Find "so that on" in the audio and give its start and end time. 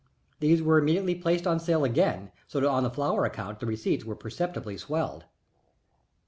2.47-2.81